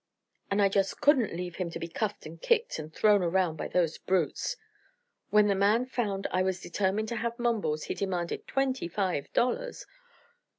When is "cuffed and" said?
1.87-2.41